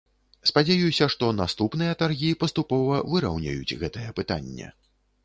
Спадзяюся, 0.49 1.05
што 1.13 1.27
наступныя 1.41 1.93
таргі 1.99 2.31
паступова 2.45 2.97
выраўняюць 3.13 3.77
гэтае 3.85 4.07
пытанне. 4.23 4.73